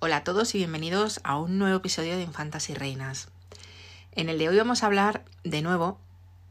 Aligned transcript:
Hola 0.00 0.18
a 0.18 0.22
todos 0.22 0.54
y 0.54 0.58
bienvenidos 0.58 1.18
a 1.24 1.36
un 1.38 1.58
nuevo 1.58 1.78
episodio 1.78 2.16
de 2.16 2.22
Infantas 2.22 2.70
y 2.70 2.74
Reinas. 2.74 3.30
En 4.12 4.28
el 4.28 4.38
de 4.38 4.48
hoy 4.48 4.56
vamos 4.56 4.84
a 4.84 4.86
hablar 4.86 5.24
de 5.42 5.60
nuevo 5.60 5.98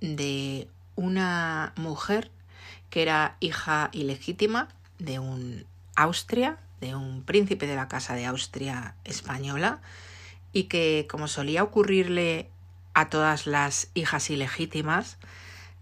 de 0.01 0.67
una 0.97 1.71
mujer 1.77 2.29
que 2.89 3.03
era 3.03 3.37
hija 3.39 3.87
ilegítima 3.93 4.67
de 4.99 5.19
un 5.19 5.65
Austria, 5.95 6.57
de 6.81 6.93
un 6.95 7.23
príncipe 7.23 7.67
de 7.67 7.77
la 7.77 7.87
casa 7.87 8.15
de 8.15 8.25
Austria 8.25 8.95
española, 9.05 9.79
y 10.51 10.63
que, 10.63 11.07
como 11.09 11.29
solía 11.29 11.63
ocurrirle 11.63 12.49
a 12.93 13.07
todas 13.07 13.47
las 13.47 13.91
hijas 13.93 14.29
ilegítimas 14.29 15.19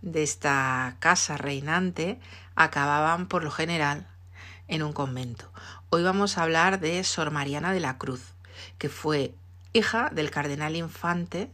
de 0.04 0.21
esta 0.21 0.97
casa 1.00 1.36
reinante, 1.36 2.20
acababan 2.55 3.27
por 3.27 3.43
lo 3.43 3.50
general 3.50 4.05
en 4.68 4.84
un 4.84 4.93
convento. 4.93 5.52
Hoy 5.89 6.04
vamos 6.04 6.38
a 6.38 6.43
hablar 6.43 6.79
de 6.79 7.04
Sor 7.04 7.31
Mariana 7.31 7.73
de 7.73 7.79
la 7.79 7.98
Cruz, 7.98 8.34
que 8.77 8.89
fue 8.89 9.34
hija 9.73 10.09
del 10.13 10.31
cardenal 10.31 10.76
infante 10.76 11.49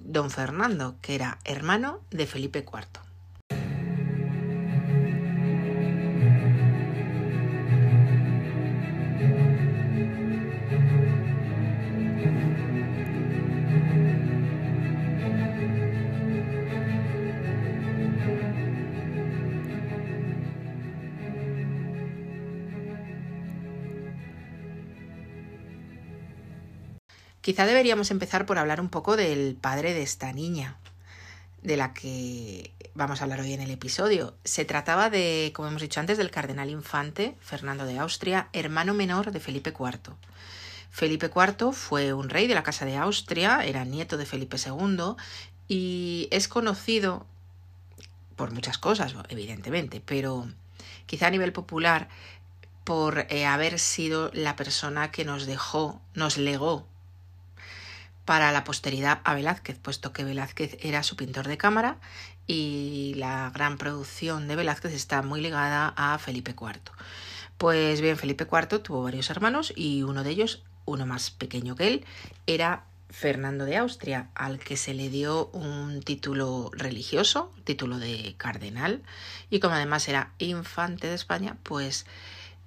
don 0.00 0.30
Fernando, 0.30 0.96
que 1.02 1.14
era 1.14 1.38
hermano 1.44 2.00
de 2.10 2.26
Felipe 2.26 2.60
IV. 2.60 3.07
Quizá 27.48 27.64
deberíamos 27.64 28.10
empezar 28.10 28.44
por 28.44 28.58
hablar 28.58 28.78
un 28.78 28.90
poco 28.90 29.16
del 29.16 29.56
padre 29.58 29.94
de 29.94 30.02
esta 30.02 30.34
niña, 30.34 30.76
de 31.62 31.78
la 31.78 31.94
que 31.94 32.74
vamos 32.92 33.22
a 33.22 33.24
hablar 33.24 33.40
hoy 33.40 33.54
en 33.54 33.62
el 33.62 33.70
episodio. 33.70 34.36
Se 34.44 34.66
trataba 34.66 35.08
de, 35.08 35.50
como 35.54 35.68
hemos 35.68 35.80
dicho 35.80 35.98
antes, 35.98 36.18
del 36.18 36.30
cardenal 36.30 36.68
infante 36.68 37.36
Fernando 37.40 37.86
de 37.86 37.98
Austria, 37.98 38.50
hermano 38.52 38.92
menor 38.92 39.32
de 39.32 39.40
Felipe 39.40 39.70
IV. 39.70 40.14
Felipe 40.90 41.30
IV 41.34 41.72
fue 41.72 42.12
un 42.12 42.28
rey 42.28 42.48
de 42.48 42.54
la 42.54 42.62
Casa 42.62 42.84
de 42.84 42.98
Austria, 42.98 43.64
era 43.64 43.86
nieto 43.86 44.18
de 44.18 44.26
Felipe 44.26 44.58
II 44.58 45.14
y 45.68 46.28
es 46.30 46.48
conocido 46.48 47.24
por 48.36 48.50
muchas 48.50 48.76
cosas, 48.76 49.14
evidentemente, 49.30 50.02
pero 50.04 50.52
quizá 51.06 51.28
a 51.28 51.30
nivel 51.30 51.54
popular 51.54 52.10
por 52.84 53.20
eh, 53.30 53.46
haber 53.46 53.78
sido 53.78 54.30
la 54.34 54.54
persona 54.54 55.10
que 55.10 55.24
nos 55.24 55.46
dejó, 55.46 56.02
nos 56.12 56.36
legó 56.36 56.86
para 58.28 58.52
la 58.52 58.62
posteridad 58.62 59.22
a 59.24 59.32
Velázquez, 59.32 59.78
puesto 59.78 60.12
que 60.12 60.22
Velázquez 60.22 60.76
era 60.82 61.02
su 61.02 61.16
pintor 61.16 61.48
de 61.48 61.56
cámara 61.56 61.96
y 62.46 63.14
la 63.16 63.50
gran 63.54 63.78
producción 63.78 64.48
de 64.48 64.54
Velázquez 64.54 64.92
está 64.92 65.22
muy 65.22 65.40
ligada 65.40 65.94
a 65.96 66.18
Felipe 66.18 66.50
IV. 66.50 66.92
Pues 67.56 68.02
bien, 68.02 68.18
Felipe 68.18 68.44
IV 68.44 68.80
tuvo 68.80 69.02
varios 69.02 69.30
hermanos 69.30 69.72
y 69.74 70.02
uno 70.02 70.24
de 70.24 70.30
ellos, 70.32 70.62
uno 70.84 71.06
más 71.06 71.30
pequeño 71.30 71.74
que 71.74 71.86
él, 71.86 72.04
era 72.46 72.84
Fernando 73.08 73.64
de 73.64 73.78
Austria, 73.78 74.28
al 74.34 74.58
que 74.58 74.76
se 74.76 74.92
le 74.92 75.08
dio 75.08 75.46
un 75.54 76.02
título 76.02 76.70
religioso, 76.74 77.50
título 77.64 77.98
de 77.98 78.34
cardenal, 78.36 79.02
y 79.48 79.58
como 79.58 79.74
además 79.74 80.06
era 80.06 80.34
infante 80.36 81.06
de 81.06 81.14
España, 81.14 81.56
pues 81.62 82.04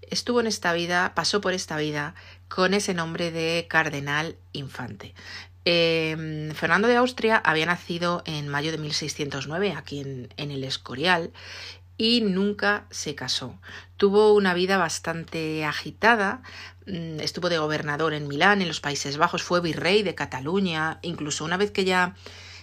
estuvo 0.09 0.40
en 0.40 0.48
esta 0.48 0.73
vida, 0.73 1.14
pasó 1.14 1.40
por 1.40 1.53
esta 1.53 1.78
vida 1.78 2.16
con 2.50 2.73
ese 2.73 2.96
nombre 2.96 3.30
de 3.30 3.68
cardenal 3.70 4.38
infante. 4.53 5.14
Em, 5.64 6.52
Fernando 6.54 6.88
de 6.88 6.95
Austria 6.95 7.38
había 7.38 7.67
nacido 7.67 8.23
en 8.26 8.48
mayo 8.48 8.72
de 8.72 8.80
1609 8.80 9.73
aquí 9.73 10.00
en, 10.00 10.30
el 10.38 10.63
Escorial 10.63 11.31
y 11.97 12.22
nunca 12.22 12.85
se 12.90 13.13
casó. 13.13 13.59
Tuvo 13.96 14.34
una 14.34 14.56
vida 14.56 14.78
bastante 14.78 15.63
agitada, 15.66 16.41
mm, 16.88 17.19
estuvo 17.19 17.50
de 17.50 17.59
gobernador 17.59 18.13
en 18.13 18.28
Milán, 18.28 18.62
en 18.62 18.68
los 18.68 18.81
Países 18.81 19.18
Bajos, 19.18 19.44
fue 19.44 19.62
virrey 19.62 20.02
de 20.02 20.16
Cataluña, 20.16 20.97
incluso 21.03 21.46
una 21.46 21.58
vez 21.58 21.69
que 21.69 21.85
ya 21.85 22.16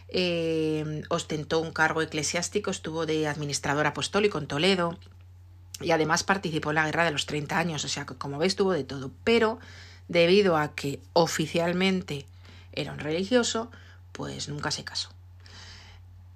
eh, 0.08 1.02
ostentó 1.08 1.60
un 1.60 1.72
cargo 1.72 2.02
eclesiástico, 2.02 2.70
estuvo 2.70 3.06
de 3.06 3.28
administrador 3.28 3.86
apostólico 3.86 4.38
en 4.38 4.48
Toledo 4.48 4.98
y 5.80 5.92
además 5.92 6.24
participó 6.24 6.70
en 6.70 6.76
la 6.76 6.86
guerra 6.86 7.04
de 7.04 7.12
los 7.12 7.26
30 7.26 7.58
años, 7.58 7.84
o 7.84 7.88
sea 7.88 8.06
que 8.06 8.16
como 8.16 8.38
veis 8.38 8.56
tuvo 8.56 8.72
de 8.72 8.82
todo, 8.82 9.12
pero 9.22 9.60
debido 10.08 10.56
a 10.56 10.74
que 10.74 11.00
oficialmente 11.12 12.26
era 12.80 12.92
un 12.92 12.98
religioso, 12.98 13.70
pues 14.12 14.48
nunca 14.48 14.70
se 14.70 14.84
casó. 14.84 15.10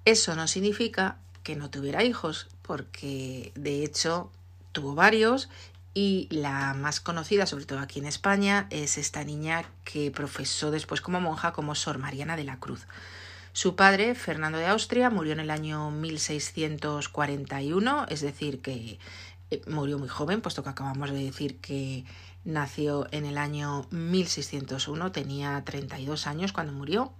Eso 0.05 0.35
no 0.35 0.47
significa 0.47 1.17
que 1.43 1.55
no 1.55 1.69
tuviera 1.69 2.03
hijos, 2.03 2.47
porque 2.61 3.51
de 3.55 3.83
hecho 3.83 4.31
tuvo 4.73 4.95
varios 4.95 5.49
y 5.93 6.27
la 6.31 6.73
más 6.73 6.99
conocida, 6.99 7.45
sobre 7.45 7.65
todo 7.65 7.79
aquí 7.79 7.99
en 7.99 8.07
España, 8.07 8.67
es 8.71 8.97
esta 8.97 9.23
niña 9.23 9.63
que 9.83 10.09
profesó 10.11 10.71
después 10.71 11.01
como 11.01 11.21
monja 11.21 11.53
como 11.53 11.75
Sor 11.75 11.99
Mariana 11.99 12.35
de 12.35 12.43
la 12.43 12.59
Cruz. 12.59 12.87
Su 13.53 13.75
padre, 13.75 14.15
Fernando 14.15 14.57
de 14.57 14.65
Austria, 14.65 15.11
murió 15.11 15.33
en 15.33 15.39
el 15.39 15.51
año 15.51 15.91
1641, 15.91 18.07
es 18.09 18.21
decir, 18.21 18.61
que 18.61 18.97
eh, 19.51 19.61
murió 19.67 19.99
muy 19.99 20.09
joven, 20.09 20.41
puesto 20.41 20.63
que 20.63 20.69
acabamos 20.69 21.11
de 21.11 21.23
decir 21.23 21.59
que 21.59 22.05
Nació 22.45 23.07
en 23.11 23.25
el 23.25 23.37
año 23.37 23.87
1601, 23.91 25.11
tenía 25.11 25.61
32 25.63 26.27
años 26.27 26.51
cuando 26.51 26.73
murió 26.73 27.13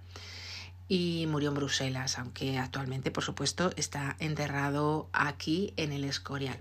y 0.86 1.26
murió 1.28 1.48
en 1.48 1.54
Bruselas, 1.54 2.18
aunque 2.18 2.58
actualmente, 2.58 3.10
por 3.10 3.24
supuesto, 3.24 3.72
está 3.76 4.16
enterrado 4.18 5.08
aquí 5.12 5.72
en 5.76 5.92
el 5.92 6.04
Escorial. 6.04 6.58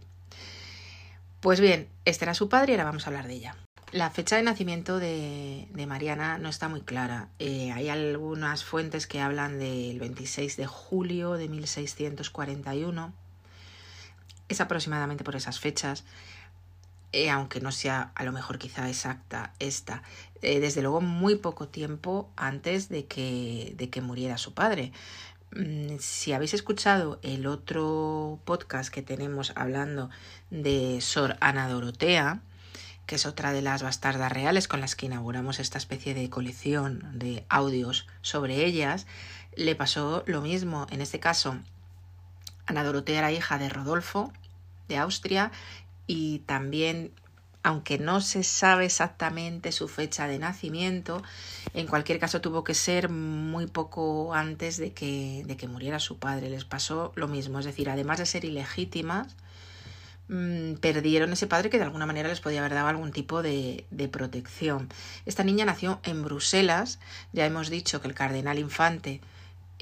Pues 1.42 1.60
bien, 1.60 1.90
este 2.06 2.24
era 2.24 2.34
su 2.34 2.48
padre 2.48 2.72
y 2.72 2.76
ahora 2.76 2.86
vamos 2.86 3.06
a 3.06 3.10
hablar 3.10 3.28
de 3.28 3.34
ella. 3.34 3.56
La 3.92 4.10
fecha 4.10 4.38
de 4.38 4.44
nacimiento 4.44 4.98
de, 4.98 5.68
Mariana 5.88 6.38
no 6.38 6.48
está 6.48 6.70
muy 6.70 6.82
clara. 6.82 7.28
Eh, 7.38 7.72
hay 7.74 7.90
algunas 7.90 8.64
fuentes 8.64 9.08
que 9.08 9.20
hablan 9.20 9.60
del 9.60 10.00
26 10.00 10.56
de 10.56 10.66
julio 10.66 11.34
de 11.34 11.50
1641. 11.50 13.14
Es 14.48 14.62
aproximadamente 14.62 15.24
por 15.24 15.36
esas 15.36 15.60
fechas. 15.60 16.06
Eh, 17.14 17.30
aunque 17.30 17.62
no 17.62 17.72
sea 17.72 18.12
a 18.16 18.24
lo 18.24 18.32
mejor 18.32 18.58
quizá 18.58 18.90
exacta 18.90 19.54
esta, 19.60 20.02
eh, 20.42 20.60
desde 20.60 20.82
luego 20.82 21.00
muy 21.00 21.36
poco 21.36 21.68
tiempo 21.68 22.32
antes 22.36 22.90
de 22.90 23.06
que, 23.06 23.76
de 23.78 23.92
que 23.92 24.02
muriera 24.02 24.40
su 24.40 24.56
padre. 24.56 24.92
Mm, 25.52 25.98
si 26.00 26.34
habéis 26.34 26.56
escuchado 26.56 27.20
el 27.22 27.46
otro 27.46 28.40
podcast 28.46 28.92
que 28.92 29.04
tenemos 29.04 29.54
hablando 29.56 30.10
de 30.50 31.02
Sor 31.02 31.38
Ana 31.40 31.70
Dorotea, 31.70 32.42
que 33.06 33.16
es 33.16 33.28
otra 33.28 33.52
de 33.52 33.62
las 33.62 33.84
bastardas 33.84 34.32
reales 34.32 34.68
con 34.68 34.82
las 34.82 34.96
que 34.96 35.06
inauguramos 35.06 35.60
esta 35.60 35.78
especie 35.78 36.16
de 36.16 36.32
colección 36.32 37.08
de 37.14 37.46
audios 37.48 38.08
sobre 38.24 38.66
ellas, 38.66 39.06
le 39.56 39.76
pasó 39.76 40.24
lo 40.26 40.42
mismo. 40.42 40.88
En 40.90 41.00
este 41.00 41.20
caso, 41.20 41.60
Ana 42.66 42.84
Dorotea 42.84 43.20
era 43.20 43.32
hija 43.32 43.60
de 43.60 43.70
Rodolfo 43.70 44.34
de 44.88 44.98
Austria 44.98 45.52
y 46.08 46.40
también 46.40 47.12
aunque 47.64 47.98
no 47.98 48.20
se 48.20 48.44
sabe 48.44 48.86
exactamente 48.86 49.72
su 49.72 49.88
fecha 49.88 50.28
de 50.28 50.38
nacimiento, 50.38 51.24
en 51.74 51.88
cualquier 51.88 52.20
caso 52.20 52.42
tuvo 52.42 52.66
que 52.66 52.74
ser 52.74 53.08
muy 53.08 53.68
poco 53.68 54.34
antes 54.34 54.78
de 54.78 54.92
que, 54.92 55.44
de 55.46 55.56
que 55.56 55.70
muriera 55.70 56.00
su 56.00 56.20
padre. 56.20 56.50
Les 56.50 56.66
pasó 56.66 57.14
lo 57.16 57.30
mismo, 57.30 57.60
es 57.60 57.66
decir, 57.66 57.90
además 57.90 58.20
de 58.20 58.26
ser 58.26 58.44
ilegítimas, 58.44 59.38
mmm, 60.28 60.74
perdieron 60.74 61.32
ese 61.32 61.48
padre 61.48 61.70
que 61.70 61.78
de 61.78 61.86
alguna 61.86 62.06
manera 62.06 62.28
les 62.28 62.42
podía 62.42 62.60
haber 62.60 62.74
dado 62.74 62.90
algún 62.90 63.14
tipo 63.14 63.42
de, 63.42 63.86
de 63.92 64.10
protección. 64.10 64.90
Esta 65.26 65.46
niña 65.46 65.64
nació 65.64 66.02
en 66.04 66.22
Bruselas, 66.22 67.00
ya 67.32 67.46
hemos 67.46 67.70
dicho 67.70 68.02
que 68.02 68.10
el 68.10 68.14
cardenal 68.14 68.60
infante 68.60 69.22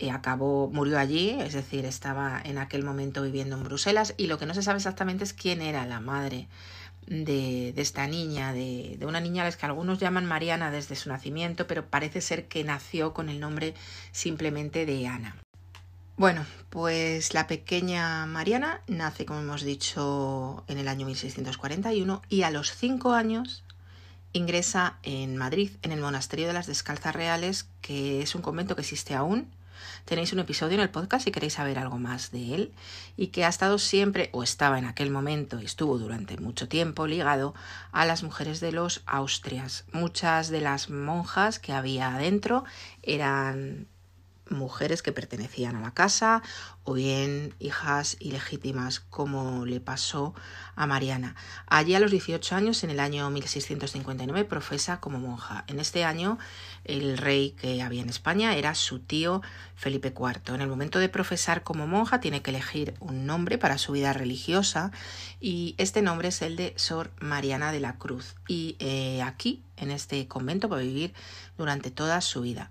acabó, 0.10 0.70
murió 0.74 0.98
allí, 0.98 1.38
es 1.40 1.54
decir, 1.54 1.86
estaba 1.86 2.42
en 2.44 2.58
aquel 2.58 2.84
momento 2.84 3.22
viviendo 3.22 3.56
en 3.56 3.64
Bruselas 3.64 4.16
y 4.18 4.28
lo 4.28 4.40
que 4.40 4.46
no 4.46 4.54
se 4.54 4.64
sabe 4.64 4.78
exactamente 4.78 5.24
es 5.24 5.34
quién 5.34 5.62
era 5.62 5.86
la 5.86 6.00
madre 6.00 6.48
de, 7.08 7.74
esta 7.78 8.08
niña, 8.08 8.54
de, 8.54 8.98
una 9.02 9.20
niña 9.20 9.46
a 9.46 9.52
que 9.52 9.66
algunos 9.66 10.00
llaman 10.00 10.26
Mariana 10.26 10.72
desde 10.72 10.96
su 10.96 11.10
nacimiento, 11.10 11.68
pero 11.68 11.86
parece 11.86 12.22
ser 12.22 12.48
que 12.48 12.64
nació 12.64 13.14
con 13.14 13.30
el 13.30 13.40
nombre 13.40 13.74
simplemente 14.12 14.86
de 14.86 15.08
Ana. 15.08 15.36
Bueno, 16.18 16.46
pues 16.70 17.34
la 17.34 17.48
pequeña 17.48 18.26
Mariana 18.28 18.82
nace, 18.88 19.26
como 19.26 19.40
hemos 19.40 19.64
dicho, 19.64 20.64
en 20.68 20.78
el 20.78 20.88
año 20.88 21.06
1641 21.06 22.22
y 22.30 22.44
a 22.44 22.52
los 22.52 22.72
cinco 22.72 23.14
años 23.14 23.64
ingresa 24.34 24.98
en 25.04 25.36
Madrid, 25.36 25.72
en 25.82 25.92
el 25.92 26.00
Monasterio 26.00 26.48
de 26.48 26.54
las 26.54 26.68
Descalzas 26.68 27.16
Reales, 27.16 27.68
que 27.82 28.22
es 28.22 28.36
un 28.36 28.42
convento 28.42 28.76
que 28.76 28.82
existe 28.82 29.16
aún, 29.16 29.52
Tenéis 30.06 30.34
un 30.34 30.40
episodio 30.40 30.76
en 30.76 30.82
el 30.82 30.90
podcast 30.90 31.26
si 31.26 31.32
queréis 31.32 31.54
saber 31.54 31.80
algo 31.80 31.98
más 31.98 32.32
de 32.32 32.56
él 32.56 32.74
y 33.18 33.28
que 33.28 33.46
ha 33.46 33.50
estado 33.50 33.78
siempre, 33.78 34.30
o 34.34 34.44
estaba 34.44 34.80
en 34.80 34.86
aquel 34.86 35.10
momento 35.12 35.60
y 35.62 35.66
estuvo 35.66 35.98
durante 35.98 36.38
mucho 36.38 36.68
tiempo 36.68 37.08
ligado 37.08 37.54
a 37.92 38.06
las 38.06 38.24
mujeres 38.24 38.60
de 38.60 38.72
los 38.72 39.02
Austrias. 39.06 39.86
Muchas 39.92 40.50
de 40.50 40.62
las 40.62 40.90
monjas 40.90 41.60
que 41.60 41.74
había 41.74 42.16
adentro 42.16 42.64
eran 43.04 43.88
mujeres 44.52 45.02
que 45.02 45.12
pertenecían 45.12 45.76
a 45.76 45.82
la 45.82 45.94
casa 45.94 46.44
o 46.84 46.94
bien 46.94 47.54
hijas 47.60 48.18
ilegítimas, 48.20 49.00
como 49.00 49.66
le 49.66 49.80
pasó 49.80 50.34
a 50.76 50.88
Mariana. 50.88 51.36
Allí 51.68 51.94
a 51.96 52.00
los 52.00 52.12
18 52.12 52.56
años, 52.56 52.84
en 52.84 52.90
el 52.90 53.00
año 53.00 53.30
1659, 53.30 54.46
profesa 54.46 55.00
como 55.00 55.20
monja. 55.20 55.64
En 55.68 55.80
este 55.80 56.04
año, 56.04 56.40
el 56.84 57.18
rey 57.18 57.52
que 57.52 57.82
había 57.82 58.02
en 58.02 58.10
España 58.10 58.56
era 58.56 58.74
su 58.74 59.00
tío 59.00 59.42
Felipe 59.76 60.14
IV. 60.16 60.56
En 60.56 60.62
el 60.62 60.68
momento 60.68 61.00
de 61.00 61.10
profesar 61.10 61.64
como 61.64 61.88
monja, 61.88 62.20
tiene 62.20 62.42
que 62.42 62.50
elegir 62.52 62.96
un 63.00 63.26
nombre 63.26 63.58
para 63.58 63.78
su 63.78 63.92
vida 63.92 64.14
religiosa 64.14 64.92
y 65.40 65.76
este 65.78 66.02
nombre 66.02 66.30
es 66.30 66.42
el 66.42 66.56
de 66.56 66.74
Sor 66.78 67.12
Mariana 67.20 67.72
de 67.72 67.80
la 67.80 67.98
Cruz. 67.98 68.36
Y 68.48 68.76
eh, 68.80 69.22
aquí, 69.22 69.64
en 69.78 69.92
este 69.92 70.28
convento, 70.28 70.68
va 70.68 70.78
a 70.78 70.82
vivir 70.82 71.14
durante 71.58 71.92
toda 71.92 72.22
su 72.22 72.42
vida. 72.42 72.70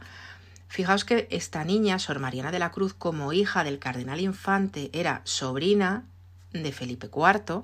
Fijaos 0.70 1.04
que 1.04 1.26
esta 1.32 1.64
niña, 1.64 1.98
Sor 1.98 2.20
Mariana 2.20 2.52
de 2.52 2.60
la 2.60 2.70
Cruz, 2.70 2.94
como 2.94 3.32
hija 3.32 3.64
del 3.64 3.80
cardenal 3.80 4.20
infante, 4.20 4.88
era 4.92 5.20
sobrina 5.24 6.04
de 6.52 6.70
Felipe 6.70 7.10
IV 7.12 7.62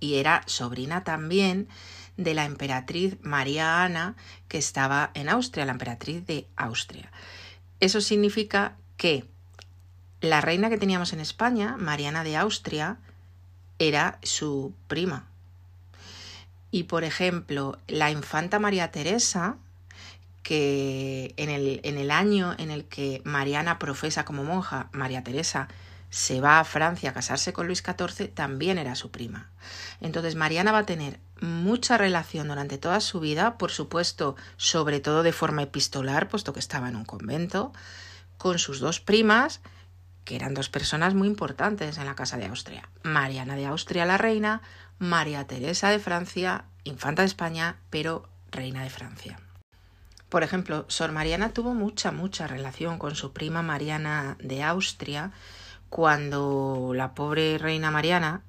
y 0.00 0.14
era 0.14 0.42
sobrina 0.46 1.04
también 1.04 1.68
de 2.16 2.32
la 2.32 2.46
emperatriz 2.46 3.18
María 3.20 3.84
Ana, 3.84 4.16
que 4.48 4.56
estaba 4.56 5.10
en 5.12 5.28
Austria, 5.28 5.66
la 5.66 5.72
emperatriz 5.72 6.24
de 6.24 6.46
Austria. 6.56 7.12
Eso 7.80 8.00
significa 8.00 8.76
que 8.96 9.26
la 10.22 10.40
reina 10.40 10.70
que 10.70 10.78
teníamos 10.78 11.12
en 11.12 11.20
España, 11.20 11.76
Mariana 11.76 12.24
de 12.24 12.38
Austria, 12.38 12.96
era 13.78 14.18
su 14.22 14.72
prima. 14.88 15.26
Y 16.70 16.84
por 16.84 17.04
ejemplo, 17.04 17.76
la 17.88 18.10
infanta 18.10 18.58
María 18.58 18.90
Teresa, 18.90 19.58
que 20.44 21.34
en 21.36 21.50
el, 21.50 21.80
en 21.82 21.98
el 21.98 22.12
año 22.12 22.54
en 22.58 22.70
el 22.70 22.84
que 22.84 23.20
Mariana 23.24 23.80
profesa 23.80 24.24
como 24.24 24.44
monja, 24.44 24.90
María 24.92 25.24
Teresa 25.24 25.66
se 26.10 26.40
va 26.40 26.60
a 26.60 26.64
Francia 26.64 27.10
a 27.10 27.12
casarse 27.12 27.52
con 27.52 27.66
Luis 27.66 27.82
XIV, 27.82 28.32
también 28.32 28.78
era 28.78 28.94
su 28.94 29.10
prima. 29.10 29.50
Entonces 30.00 30.36
Mariana 30.36 30.70
va 30.70 30.78
a 30.78 30.86
tener 30.86 31.18
mucha 31.40 31.98
relación 31.98 32.46
durante 32.46 32.78
toda 32.78 33.00
su 33.00 33.18
vida, 33.18 33.58
por 33.58 33.72
supuesto, 33.72 34.36
sobre 34.56 35.00
todo 35.00 35.24
de 35.24 35.32
forma 35.32 35.62
epistolar, 35.62 36.28
puesto 36.28 36.52
que 36.52 36.60
estaba 36.60 36.88
en 36.88 36.94
un 36.94 37.04
convento, 37.04 37.72
con 38.38 38.60
sus 38.60 38.78
dos 38.78 39.00
primas, 39.00 39.60
que 40.24 40.36
eran 40.36 40.54
dos 40.54 40.68
personas 40.68 41.14
muy 41.14 41.26
importantes 41.26 41.98
en 41.98 42.06
la 42.06 42.14
Casa 42.14 42.36
de 42.36 42.46
Austria. 42.46 42.88
Mariana 43.02 43.56
de 43.56 43.66
Austria, 43.66 44.04
la 44.04 44.18
reina, 44.18 44.62
María 44.98 45.46
Teresa 45.46 45.88
de 45.88 45.98
Francia, 45.98 46.66
infanta 46.84 47.22
de 47.22 47.26
España, 47.26 47.76
pero 47.90 48.28
reina 48.52 48.84
de 48.84 48.90
Francia. 48.90 49.40
Por 50.34 50.42
ejemplo, 50.42 50.84
Sor 50.88 51.12
Mariana 51.12 51.50
tuvo 51.50 51.74
mucha, 51.74 52.10
mucha 52.10 52.48
relación 52.48 52.98
con 52.98 53.14
su 53.14 53.32
prima 53.32 53.62
Mariana 53.62 54.36
de 54.40 54.64
Austria 54.64 55.30
cuando 55.90 56.90
la 56.92 57.14
pobre 57.14 57.56
reina 57.56 57.92
Mariana, 57.92 58.42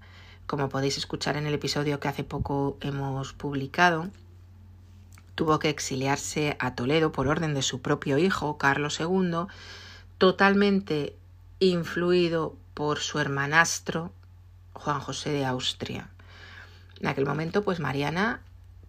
como 0.48 0.68
podéis 0.68 0.98
escuchar 0.98 1.38
en 1.38 1.46
el 1.46 1.54
episodio 1.54 2.00
que 2.00 2.08
hace 2.08 2.24
poco 2.24 2.80
hemos 2.82 3.34
publicado, 3.34 4.10
tuvo 5.36 5.60
que 5.60 5.70
exiliarse 5.70 6.58
a 6.58 6.74
Toledo 6.74 7.12
por 7.12 7.28
orden 7.28 7.54
de 7.54 7.62
su 7.62 7.84
propio 7.84 8.18
hijo, 8.18 8.58
Carlos 8.58 9.00
II, 9.00 9.46
totalmente 10.18 11.16
influido 11.60 12.58
por 12.74 12.98
su 12.98 13.20
hermanastro, 13.20 14.12
Juan 14.74 15.02
José 15.02 15.30
de 15.30 15.46
Austria. 15.46 16.10
En 17.00 17.10
aquel 17.10 17.28
momento, 17.28 17.64
pues 17.64 17.80
Mariana 17.80 18.42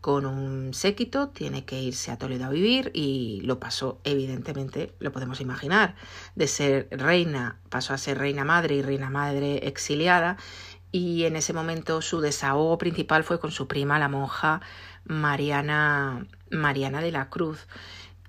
con 0.06 0.24
un 0.24 0.72
séquito, 0.72 1.30
tiene 1.30 1.64
que 1.64 1.82
irse 1.82 2.12
a 2.12 2.16
Toledo 2.16 2.44
a 2.44 2.50
vivir 2.50 2.92
y 2.94 3.40
lo 3.42 3.58
pasó, 3.58 3.98
evidentemente, 4.04 4.94
lo 5.00 5.10
podemos 5.10 5.40
imaginar, 5.40 5.96
de 6.36 6.46
ser 6.46 6.86
reina, 6.92 7.58
pasó 7.70 7.92
a 7.92 7.98
ser 7.98 8.16
reina 8.18 8.44
madre 8.44 8.76
y 8.76 8.82
reina 8.82 9.10
madre 9.10 9.66
exiliada 9.66 10.36
y 10.92 11.24
en 11.24 11.34
ese 11.34 11.52
momento 11.52 12.02
su 12.02 12.20
desahogo 12.20 12.78
principal 12.78 13.24
fue 13.24 13.40
con 13.40 13.50
su 13.50 13.66
prima, 13.66 13.98
la 13.98 14.08
monja 14.08 14.60
Mariana, 15.06 16.24
Mariana 16.52 17.00
de 17.00 17.10
la 17.10 17.28
Cruz. 17.28 17.66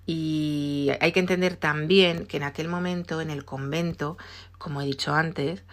Y 0.07 0.89
hay 0.99 1.11
que 1.11 1.19
entender 1.19 1.57
también 1.57 2.25
que 2.25 2.37
en 2.37 2.43
aquel 2.43 2.69
momento 2.69 3.21
en 3.21 3.29
el 3.29 3.45
convento, 3.45 4.17
como 4.57 4.81
he 4.81 4.85
dicho 4.85 5.13
antes, 5.13 5.63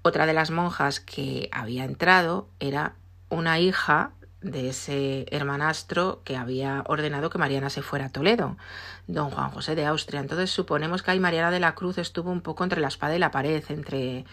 otra 0.00 0.24
de 0.24 0.32
las 0.32 0.50
monjas 0.50 0.98
que 0.98 1.50
había 1.52 1.84
entrado 1.84 2.48
era 2.58 2.94
una 3.28 3.60
hija 3.60 4.12
de 4.42 4.68
ese 4.68 5.26
hermanastro 5.30 6.20
que 6.24 6.36
había 6.36 6.82
ordenado 6.86 7.30
que 7.30 7.38
Mariana 7.38 7.70
se 7.70 7.82
fuera 7.82 8.06
a 8.06 8.10
Toledo, 8.10 8.56
don 9.06 9.30
Juan 9.30 9.50
José 9.50 9.74
de 9.74 9.86
Austria. 9.86 10.20
Entonces 10.20 10.50
suponemos 10.50 11.02
que 11.02 11.12
ahí 11.12 11.20
Mariana 11.20 11.50
de 11.50 11.60
la 11.60 11.74
Cruz 11.74 11.98
estuvo 11.98 12.30
un 12.30 12.40
poco 12.40 12.64
entre 12.64 12.80
la 12.80 12.88
espada 12.88 13.16
y 13.16 13.18
la 13.18 13.30
pared, 13.30 13.62
entre 13.68 14.24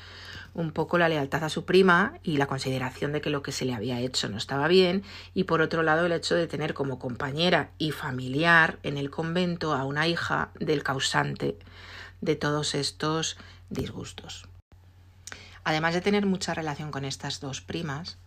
un 0.54 0.72
poco 0.72 0.98
la 0.98 1.10
lealtad 1.10 1.44
a 1.44 1.50
su 1.50 1.66
prima 1.66 2.14
y 2.24 2.38
la 2.38 2.48
consideración 2.48 3.12
de 3.12 3.22
que 3.22 3.30
lo 3.30 3.44
que 3.44 3.52
se 3.52 3.66
le 3.66 3.74
había 3.74 4.00
hecho 4.00 4.30
no 4.30 4.38
estaba 4.38 4.68
bien, 4.68 5.04
y 5.34 5.44
por 5.44 5.62
otro 5.62 5.84
lado 5.84 6.06
el 6.06 6.12
hecho 6.12 6.36
de 6.36 6.48
tener 6.48 6.74
como 6.74 7.00
compañera 7.00 7.72
y 7.78 7.92
familiar 7.92 8.80
en 8.84 8.98
el 8.98 9.10
convento 9.10 9.74
a 9.74 9.86
una 9.86 10.08
hija 10.08 10.50
del 10.60 10.84
causante 10.84 11.58
de 12.22 12.36
todos 12.36 12.76
estos 12.76 13.38
disgustos. 13.70 14.48
Además 15.64 15.94
de 15.94 16.02
tener 16.02 16.26
mucha 16.26 16.54
relación 16.54 16.90
con 16.90 17.06
estas 17.06 17.40
dos 17.40 17.62
primas, 17.62 18.18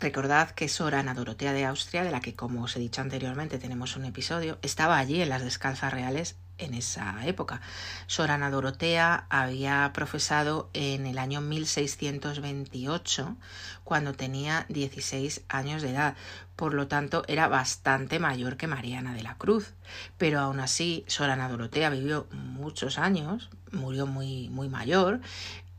Recordad 0.00 0.50
que 0.52 0.68
Sor 0.68 0.94
Ana 0.94 1.12
Dorotea 1.12 1.52
de 1.52 1.64
Austria, 1.64 2.04
de 2.04 2.12
la 2.12 2.20
que, 2.20 2.36
como 2.36 2.62
os 2.62 2.76
he 2.76 2.78
dicho 2.78 3.00
anteriormente, 3.00 3.58
tenemos 3.58 3.96
un 3.96 4.04
episodio, 4.04 4.58
estaba 4.62 4.96
allí 4.96 5.20
en 5.20 5.28
las 5.28 5.42
descalzas 5.42 5.92
reales 5.92 6.36
en 6.58 6.74
esa 6.74 7.26
época. 7.26 7.60
Sor 8.06 8.30
Ana 8.30 8.50
Dorotea 8.50 9.26
había 9.28 9.90
profesado 9.92 10.70
en 10.72 11.06
el 11.06 11.18
año 11.18 11.40
1628, 11.40 13.36
cuando 13.82 14.12
tenía 14.12 14.66
16 14.68 15.42
años 15.48 15.82
de 15.82 15.90
edad. 15.90 16.14
Por 16.54 16.74
lo 16.74 16.86
tanto, 16.86 17.24
era 17.26 17.48
bastante 17.48 18.20
mayor 18.20 18.56
que 18.56 18.68
Mariana 18.68 19.14
de 19.14 19.22
la 19.22 19.36
Cruz. 19.36 19.74
Pero 20.16 20.38
aún 20.38 20.60
así, 20.60 21.04
Sor 21.08 21.30
Ana 21.30 21.48
Dorotea 21.48 21.90
vivió 21.90 22.28
muchos 22.32 22.98
años, 22.98 23.50
murió 23.72 24.06
muy, 24.06 24.48
muy 24.48 24.68
mayor 24.68 25.20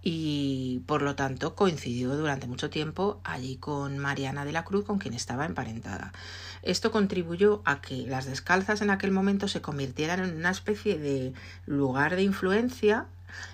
y 0.01 0.81
por 0.85 1.01
lo 1.01 1.15
tanto 1.15 1.55
coincidió 1.55 2.15
durante 2.15 2.47
mucho 2.47 2.69
tiempo 2.69 3.19
allí 3.23 3.57
con 3.57 3.97
Mariana 3.97 4.45
de 4.45 4.53
la 4.53 4.63
Cruz, 4.63 4.85
con 4.85 4.97
quien 4.97 5.13
estaba 5.13 5.45
emparentada. 5.45 6.13
Esto 6.61 6.91
contribuyó 6.91 7.61
a 7.65 7.81
que 7.81 8.05
las 8.07 8.25
descalzas 8.25 8.81
en 8.81 8.89
aquel 8.89 9.11
momento 9.11 9.47
se 9.47 9.61
convirtieran 9.61 10.23
en 10.23 10.35
una 10.37 10.51
especie 10.51 10.97
de 10.97 11.33
lugar 11.65 12.15
de 12.15 12.23
influencia 12.23 13.07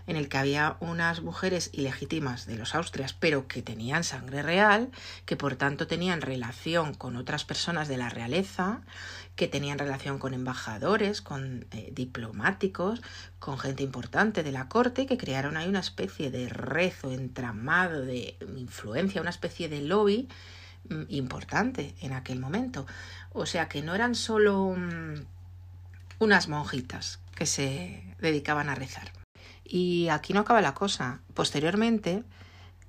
en 0.08 0.16
el 0.16 0.30
que 0.30 0.38
había 0.38 0.78
unas 0.80 1.22
mujeres 1.22 1.70
ilegítimas 1.74 2.46
de 2.46 2.56
los 2.56 2.76
Austrias, 2.76 3.14
pero 3.14 3.48
que 3.48 3.62
tenían 3.62 4.04
sangre 4.04 4.42
real, 4.42 4.92
que 5.26 5.38
por 5.38 5.56
tanto 5.56 5.88
tenían 5.88 6.22
relación 6.22 6.94
con 6.94 7.16
otras 7.16 7.46
personas 7.46 7.88
de 7.88 7.98
la 7.98 8.10
realeza 8.10 8.82
que 9.36 9.48
tenían 9.48 9.78
relación 9.78 10.18
con 10.18 10.34
embajadores, 10.34 11.22
con 11.22 11.66
eh, 11.72 11.92
diplomáticos, 11.94 13.02
con 13.40 13.60
gente 13.60 13.84
importante 13.84 14.44
de 14.44 14.52
la 14.52 14.70
corte, 14.70 15.06
que 15.06 15.18
crearon 15.18 15.58
ahí 15.58 15.68
una 15.68 15.82
especie 15.82 16.32
de 16.32 16.48
rezo 16.48 17.12
entramado 17.12 18.02
de 18.02 18.38
influencia, 18.56 19.22
una 19.22 19.30
especie 19.30 19.68
de 19.68 19.82
lobby 19.82 20.30
mm, 20.90 21.04
importante 21.10 21.96
en 22.02 22.14
aquel 22.14 22.40
momento. 22.40 22.86
O 23.34 23.46
sea 23.46 23.68
que 23.68 23.82
no 23.82 23.94
eran 23.94 24.16
solo 24.16 24.74
mm, 24.78 25.26
unas 26.20 26.48
monjitas 26.48 27.20
que 27.36 27.46
se 27.46 28.16
dedicaban 28.20 28.70
a 28.70 28.76
rezar. 28.76 29.25
Y 29.66 30.08
aquí 30.10 30.34
no 30.34 30.42
acaba 30.42 30.62
la 30.62 30.74
cosa. 30.74 31.20
Posteriormente 31.34 32.24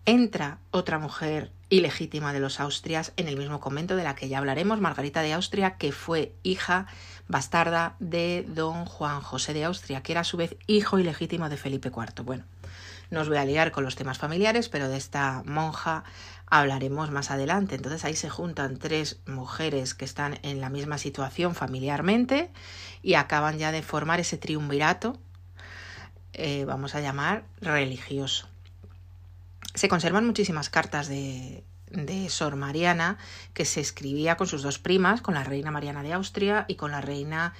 entra 0.05 0.59
otra 0.71 0.99
mujer 0.99 1.51
ilegítima 1.69 2.33
de 2.33 2.39
los 2.39 2.61
Austrias 2.61 3.13
en 3.17 3.27
el 3.27 3.37
mismo 3.37 3.59
convento 3.59 3.97
de 3.97 4.05
la 4.05 4.15
que 4.15 4.29
ya 4.29 4.39
hablaremos, 4.39 4.81
Margarita 4.81 5.23
de 5.23 5.33
Austria, 5.33 5.77
que 5.77 5.91
fue 5.91 6.33
hija 6.45 6.87
bastarda 7.27 7.97
de 7.99 8.47
don 8.49 8.85
Juan 8.85 9.21
José 9.21 9.53
de 9.53 9.65
Austria, 9.65 10.03
que 10.03 10.13
era 10.13 10.21
a 10.21 10.25
su 10.25 10.37
vez 10.37 10.57
hijo 10.69 10.99
ilegítimo 10.99 11.49
de 11.49 11.57
Felipe 11.57 11.89
IV. 11.89 12.23
Bueno, 12.23 12.45
no 13.11 13.21
os 13.21 13.29
voy 13.29 13.39
a 13.39 13.45
liar 13.45 13.73
con 13.73 13.85
los 13.85 13.97
temas 13.97 14.19
familiares, 14.19 14.69
pero 14.69 14.89
de 14.89 14.97
esta 14.97 15.43
monja 15.45 16.05
hablaremos 16.47 17.11
más 17.11 17.31
adelante. 17.31 17.75
Entonces 17.75 18.05
ahí 18.05 18.15
se 18.15 18.31
juntan 18.31 18.79
tres 18.79 19.19
mujeres 19.27 19.95
que 19.95 20.05
están 20.05 20.39
en 20.43 20.61
la 20.61 20.71
misma 20.71 20.99
situación 20.99 21.55
familiarmente 21.55 22.51
y 23.03 23.15
acaban 23.15 23.59
ya 23.59 23.73
de 23.73 23.83
formar 23.83 24.21
ese 24.21 24.39
triunvirato, 24.39 25.19
eh, 26.37 26.65
vamos 26.65 26.95
a 26.95 27.01
llamar 27.01 27.45
religioso. 27.61 28.49
Se 29.75 29.89
conservan 29.89 30.27
muchísimas 30.27 30.71
cartas 30.71 31.09
de, 31.09 31.65
de 31.91 32.29
Sor 32.29 32.57
Mariana 32.57 33.19
que 33.55 33.65
se 33.65 33.81
escribía 33.81 34.37
con 34.37 34.47
sus 34.47 34.63
dos 34.63 34.79
primas, 34.79 35.23
con 35.23 35.35
la 35.35 35.45
reina 35.45 35.71
Mariana 35.71 36.03
de 36.03 36.13
Austria 36.13 36.65
y 36.69 36.75
con 36.77 36.91
la 36.91 37.01
reina 37.01 37.55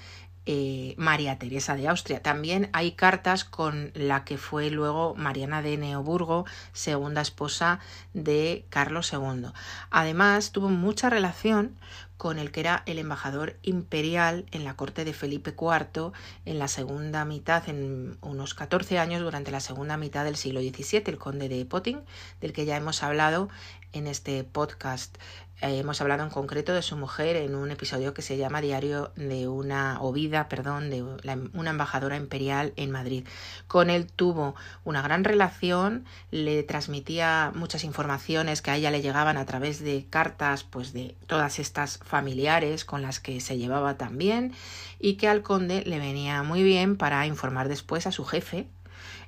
eh, 0.47 0.95
María 0.97 1.39
Teresa 1.39 1.75
de 1.75 1.89
Austria. 1.89 2.23
También 2.23 2.71
hay 2.73 2.93
cartas 2.93 3.45
con 3.45 3.91
la 3.95 4.25
que 4.25 4.39
fue 4.39 4.71
luego 4.71 5.15
Mariana 5.17 5.61
de 5.61 5.77
Neoburgo, 5.77 6.47
segunda 6.73 7.21
esposa 7.21 7.81
de 8.15 8.65
Carlos 8.71 9.13
II. 9.13 9.49
Además, 9.91 10.53
tuvo 10.53 10.69
mucha 10.69 11.11
relación 11.11 11.77
con 12.17 12.39
el 12.39 12.51
que 12.51 12.61
era 12.61 12.83
el 12.87 12.99
embajador 12.99 13.57
imperial 13.63 14.47
en 14.51 14.65
la 14.65 14.75
corte 14.75 15.05
de 15.05 15.13
Felipe 15.13 15.51
IV 15.51 16.13
en 16.45 16.59
la 16.59 16.69
segunda 16.69 17.25
mitad, 17.25 17.69
en 17.69 18.17
unos 18.23 18.55
14 18.55 18.99
años 18.99 19.21
durante 19.21 19.51
la 19.51 19.61
segunda 19.61 19.97
mitad 19.97 20.25
del 20.25 20.37
siglo 20.37 20.61
XVII, 20.61 21.03
el 21.07 21.19
conde 21.19 21.49
de 21.49 21.65
Potting, 21.67 22.01
del 22.41 22.53
que 22.53 22.65
ya 22.65 22.77
hemos 22.77 23.03
hablado 23.03 23.49
en 23.97 24.07
este 24.07 24.45
podcast. 24.45 25.17
Eh, 25.63 25.79
hemos 25.79 26.03
hablado 26.03 26.23
en 26.23 26.29
concreto 26.29 26.75
de 26.75 26.83
su 26.83 26.99
mujer 26.99 27.35
en 27.37 27.55
un 27.55 27.71
episodio 27.71 28.13
que 28.13 28.21
se 28.21 28.37
llama 28.37 28.61
Diario 28.61 29.11
de 29.17 29.49
una 29.49 29.99
o 30.03 30.13
vida, 30.13 30.51
perdón, 30.51 30.91
de 30.91 31.03
una 31.03 31.71
embajadora 31.71 32.17
imperial 32.17 32.75
en 32.77 32.91
Madrid. 32.91 33.27
Con 33.67 33.89
él 33.89 34.07
tuvo 34.07 34.55
una 34.85 35.01
gran 35.01 35.25
relación, 35.25 36.05
le 36.31 36.63
transmitía 36.63 37.53
muchas 37.55 37.85
informaciones 37.85 38.61
que 38.61 38.71
a 38.71 38.77
ella 38.77 38.91
le 38.91 39.01
llegaban 39.01 39.39
a 39.39 39.47
través 39.47 39.83
de 39.83 40.07
cartas, 40.11 40.63
pues 40.63 40.93
de 40.93 41.17
todas 41.27 41.59
estas 41.59 41.99
familiares 41.99 42.85
con 42.85 43.01
las 43.01 43.19
que 43.19 43.41
se 43.41 43.57
llevaba 43.57 43.97
también 43.97 44.53
y 44.99 45.15
que 45.15 45.29
al 45.29 45.43
conde 45.43 45.83
le 45.87 45.99
venía 45.99 46.43
muy 46.43 46.63
bien 46.63 46.99
para 46.99 47.27
informar 47.27 47.69
después 47.69 48.07
a 48.07 48.13
su 48.13 48.27
jefe, 48.27 48.67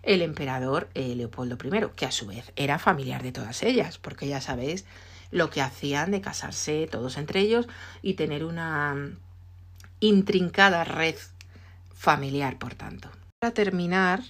el 0.02 0.22
emperador 0.22 0.88
eh, 0.94 1.14
Leopoldo 1.14 1.56
I, 1.62 1.88
que 1.96 2.06
a 2.06 2.12
su 2.12 2.26
vez 2.26 2.52
era 2.56 2.78
familiar 2.78 3.22
de 3.22 3.32
todas 3.32 3.62
ellas, 3.62 3.98
porque 3.98 4.26
ya 4.28 4.40
sabéis 4.40 4.84
lo 5.30 5.50
que 5.50 5.60
hacían 5.60 6.10
de 6.10 6.20
casarse 6.20 6.88
todos 6.90 7.18
entre 7.18 7.40
ellos 7.40 7.68
y 8.02 8.14
tener 8.14 8.44
una 8.44 9.10
intrincada 10.00 10.84
red 10.84 11.16
familiar, 11.94 12.58
por 12.58 12.74
tanto. 12.74 13.10
Para 13.40 13.52
terminar, 13.52 14.20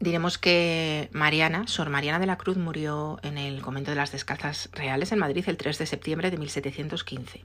diremos 0.00 0.38
que 0.38 1.08
Mariana, 1.12 1.66
Sor 1.66 1.90
Mariana 1.90 2.18
de 2.18 2.26
la 2.26 2.38
Cruz, 2.38 2.56
murió 2.56 3.18
en 3.22 3.38
el 3.38 3.60
convento 3.62 3.90
de 3.90 3.96
las 3.96 4.12
Descalzas 4.12 4.70
Reales 4.72 5.12
en 5.12 5.18
Madrid 5.18 5.44
el 5.46 5.56
3 5.56 5.78
de 5.78 5.86
septiembre 5.86 6.30
de 6.30 6.38
1715. 6.38 7.42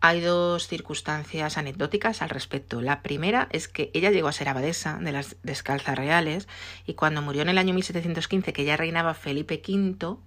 Hay 0.00 0.20
dos 0.20 0.68
circunstancias 0.68 1.58
anecdóticas 1.58 2.22
al 2.22 2.30
respecto. 2.30 2.80
La 2.80 3.02
primera 3.02 3.48
es 3.50 3.66
que 3.66 3.90
ella 3.94 4.12
llegó 4.12 4.28
a 4.28 4.32
ser 4.32 4.48
abadesa 4.48 4.98
de 4.98 5.10
las 5.10 5.36
Descalzas 5.42 5.98
Reales 5.98 6.46
y 6.86 6.94
cuando 6.94 7.20
murió 7.20 7.42
en 7.42 7.48
el 7.48 7.58
año 7.58 7.74
1715, 7.74 8.52
que 8.52 8.64
ya 8.64 8.76
reinaba 8.76 9.14
Felipe 9.14 9.60
V, 9.66 10.18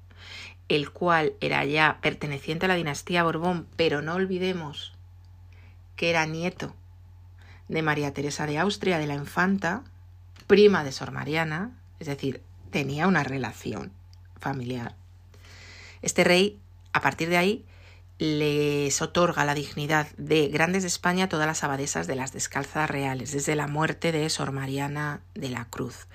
el 0.68 0.92
cual 0.92 1.34
era 1.40 1.64
ya 1.64 2.00
perteneciente 2.02 2.66
a 2.66 2.70
la 2.70 2.76
dinastía 2.76 3.24
Borbón, 3.24 3.68
pero 3.78 4.02
no 4.02 4.16
olvidemos 4.16 4.94
que 5.96 6.10
era 6.10 6.26
nieto 6.26 6.76
de 7.70 7.82
María 7.82 8.14
Teresa 8.14 8.46
de 8.48 8.58
Austria, 8.58 8.98
de 8.98 9.08
la 9.08 9.16
infanta, 9.16 9.84
prima 10.48 10.84
de 10.84 10.92
Sor 10.92 11.12
Mariana, 11.12 11.72
es 12.00 12.08
decir, 12.08 12.42
tenía 12.72 13.08
una 13.08 13.24
relación 13.24 13.94
familiar. 14.38 14.96
Este 16.02 16.26
rey, 16.26 16.60
a 16.92 17.00
partir 17.00 17.30
de 17.30 17.38
ahí, 17.38 17.66
les 18.22 19.02
otorga 19.02 19.46
la 19.46 19.56
dignidad 19.56 20.06
de 20.16 20.48
grandes 20.50 20.84
de 20.84 20.90
España 20.90 21.26
a 21.26 21.30
todas 21.30 21.48
las 21.48 21.64
abadesas 21.64 22.06
de 22.06 22.16
las 22.16 22.32
descalzas 22.32 22.88
reales, 22.88 23.32
desde 23.32 23.56
la 23.56 23.66
muerte 23.66 24.12
de 24.12 24.30
Sor 24.30 24.52
Mariana 24.52 25.22
de 25.34 25.50
la 25.50 25.66
Cruz. 25.66 26.06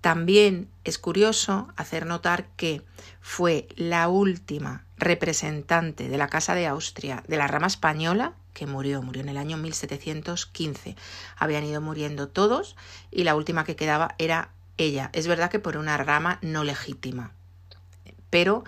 También 0.00 0.70
es 0.84 0.96
curioso 0.96 1.68
hacer 1.76 2.06
notar 2.06 2.46
que 2.56 2.82
fue 3.20 3.68
la 3.76 4.08
última 4.08 4.86
representante 4.96 6.08
de 6.08 6.16
la 6.16 6.28
Casa 6.28 6.54
de 6.54 6.66
Austria 6.66 7.22
de 7.28 7.36
la 7.36 7.46
rama 7.46 7.66
española 7.66 8.32
que 8.54 8.66
murió, 8.66 9.02
murió 9.02 9.20
en 9.20 9.28
el 9.28 9.36
año 9.36 9.58
1715. 9.58 10.96
Habían 11.36 11.64
ido 11.64 11.82
muriendo 11.82 12.28
todos 12.28 12.74
y 13.10 13.24
la 13.24 13.34
última 13.34 13.64
que 13.64 13.76
quedaba 13.76 14.14
era 14.16 14.52
ella. 14.78 15.10
Es 15.12 15.26
verdad 15.26 15.50
que 15.50 15.58
por 15.58 15.76
una 15.76 15.98
rama 15.98 16.38
no 16.40 16.64
legítima, 16.64 17.32
pero 18.30 18.64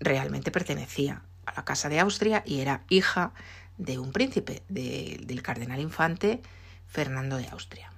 realmente 0.00 0.50
pertenecía 0.50 1.24
a 1.50 1.54
la 1.56 1.64
Casa 1.64 1.88
de 1.88 2.00
Austria 2.00 2.42
y 2.46 2.60
era 2.60 2.84
hija 2.88 3.32
de 3.78 3.98
un 3.98 4.12
príncipe, 4.12 4.62
del 4.68 5.42
cardenal 5.42 5.80
infante 5.80 6.42
Fernando 6.86 7.36
de 7.36 7.48
Austria. 7.48 7.89